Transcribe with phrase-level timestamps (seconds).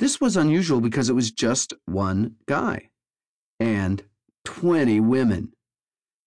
[0.00, 2.88] This was unusual because it was just one guy
[3.60, 4.02] and
[4.46, 5.52] 20 women.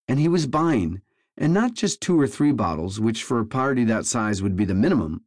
[0.08, 1.02] And he was buying,
[1.36, 4.64] and not just two or three bottles, which for a party that size would be
[4.64, 5.24] the minimum.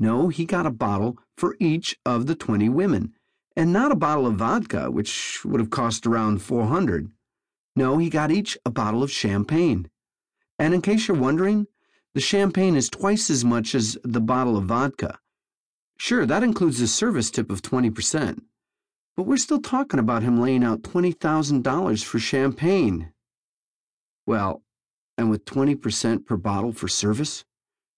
[0.00, 3.12] No, he got a bottle for each of the 20 women,
[3.54, 7.08] and not a bottle of vodka, which would have cost around 400.
[7.76, 9.88] No, he got each a bottle of champagne.
[10.58, 11.68] And in case you're wondering,
[12.14, 15.20] the champagne is twice as much as the bottle of vodka.
[15.96, 18.42] Sure, that includes a service tip of 20%.
[19.16, 23.12] But we're still talking about him laying out $20,000 for champagne.
[24.26, 24.62] Well,
[25.16, 27.44] and with 20% per bottle for service,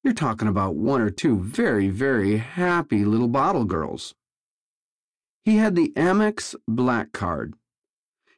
[0.04, 4.14] you're talking about one or two very, very happy little bottle girls.
[5.44, 7.54] He had the Amex Black Card.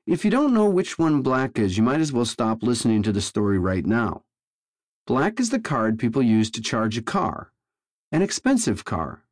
[0.06, 3.12] If you don't know which one black is, you might as well stop listening to
[3.12, 4.22] the story right now.
[5.06, 7.52] Black is the card people use to charge a car,
[8.10, 9.24] an expensive car.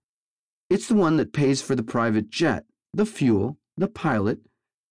[0.70, 4.40] It's the one that pays for the private jet, the fuel, the pilot,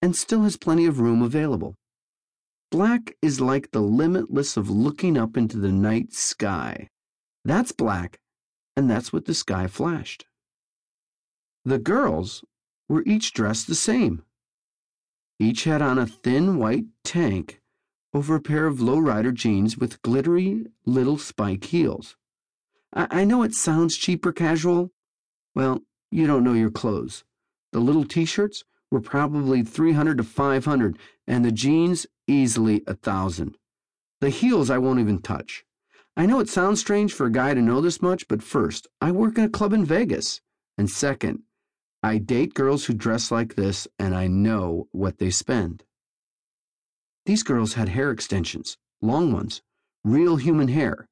[0.01, 1.75] and still has plenty of room available.
[2.71, 6.89] Black is like the limitless of looking up into the night sky.
[7.45, 8.19] That's black,
[8.75, 10.25] and that's what the sky flashed.
[11.63, 12.43] The girls
[12.89, 14.23] were each dressed the same.
[15.39, 17.61] Each had on a thin white tank
[18.13, 22.15] over a pair of lowrider jeans with glittery little spike heels.
[22.93, 24.91] I, I know it sounds cheap or casual.
[25.57, 27.23] Well, you don't know your clothes.
[27.71, 33.57] The little t-shirts were probably 300 to 500 and the jeans easily a thousand.
[34.21, 35.65] The heels I won't even touch.
[36.15, 39.09] I know it sounds strange for a guy to know this much, but first, I
[39.09, 40.41] work in a club in Vegas.
[40.77, 41.41] And second,
[42.03, 45.83] I date girls who dress like this and I know what they spend.
[47.25, 49.63] These girls had hair extensions, long ones,
[50.03, 51.07] real human hair,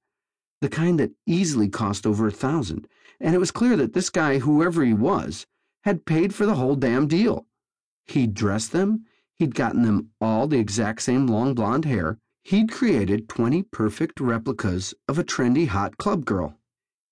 [0.62, 2.88] the kind that easily cost over a thousand,
[3.20, 5.46] and it was clear that this guy, whoever he was,
[5.84, 7.46] had paid for the whole damn deal.
[8.06, 13.30] He'd dressed them, he'd gotten them all the exact same long blonde hair, he'd created
[13.30, 16.58] 20 perfect replicas of a trendy hot club girl.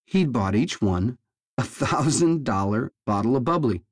[0.06, 1.18] He'd bought each one
[1.58, 3.84] a thousand dollar bottle of bubbly.